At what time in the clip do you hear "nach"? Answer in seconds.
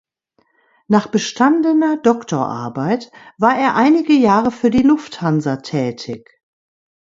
0.87-1.05